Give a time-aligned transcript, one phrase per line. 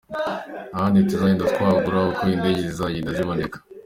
[0.75, 3.57] Ahandi tuzagenda twagura uko indege zizagenda ziboneka.